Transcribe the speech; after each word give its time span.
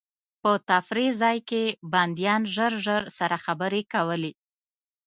په 0.41 0.51
تفریح 0.69 1.11
ځای 1.21 1.37
کې 1.49 1.63
بندیان 1.93 2.41
ژر 2.55 2.73
ژر 2.85 3.01
سره 3.17 3.35
خبرې 3.45 3.81
کولې. 3.93 4.31